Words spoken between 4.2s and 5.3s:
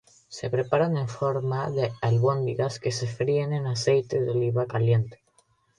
oliva caliente.